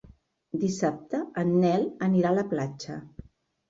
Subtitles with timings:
[0.63, 3.03] Dissabte en Nel anirà a la platja.